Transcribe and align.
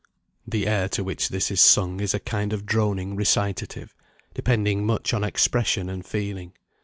]The 0.47 0.65
air 0.65 0.89
to 0.97 1.03
which 1.03 1.29
this 1.29 1.51
is 1.51 1.61
sung 1.61 1.99
is 1.99 2.15
a 2.15 2.19
kind 2.19 2.53
of 2.53 2.65
droning 2.65 3.15
recitative, 3.15 3.93
depending 4.33 4.83
much 4.83 5.13
on 5.13 5.23
expression 5.23 5.89
and 5.89 6.03
feeling. 6.03 6.53